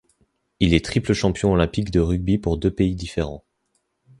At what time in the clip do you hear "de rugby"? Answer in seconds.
1.91-2.39